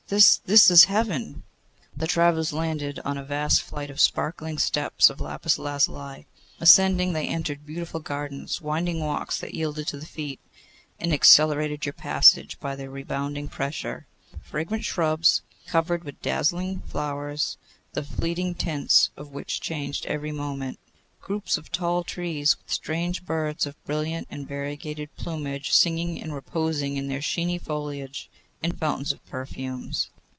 [0.09, 1.43] This, this is Heaven!'
[1.95, 6.25] The travellers landed on a vast flight of sparkling steps of lapis lazuli.
[6.59, 10.41] Ascending, they entered beautiful gardens; winding walks that yielded to the feet,
[10.99, 14.05] and accelerated your passage by their rebounding pressure;
[14.43, 17.55] fragrant shrubs covered with dazzling flowers,
[17.93, 20.77] the fleeting tints of which changed every moment;
[21.21, 26.97] groups of tall trees, with strange birds of brilliant and variegated plumage, singing and reposing
[26.97, 28.29] in their sheeny foliage,
[28.63, 30.07] and fountains of perfumes.